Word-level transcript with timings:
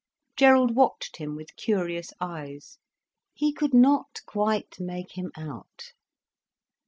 Gerald 0.35 0.73
watched 0.75 1.17
him 1.17 1.35
with 1.35 1.55
curious 1.55 2.11
eyes. 2.19 2.79
He 3.35 3.53
could 3.53 3.75
not 3.75 4.21
quite 4.25 4.79
make 4.79 5.11
him 5.11 5.31
out. 5.37 5.93